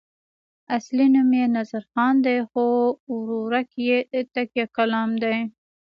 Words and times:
اصلي 0.77 1.05
نوم 1.13 1.31
یې 1.39 1.45
نظرخان 1.57 2.13
دی 2.25 2.37
خو 2.49 2.65
ورورک 3.15 3.69
یې 3.87 3.97
تکیه 4.33 4.65
کلام 4.77 5.09
دی. 5.23 5.37